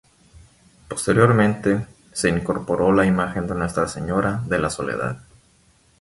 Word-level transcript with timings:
Posteriormente 0.87 1.85
se 2.11 2.27
incorporó 2.29 2.91
la 2.91 3.05
imagen 3.05 3.45
de 3.45 3.53
Nuestra 3.53 3.87
Señora 3.87 4.41
de 4.47 4.57
la 4.57 4.71
Soledad. 4.71 5.21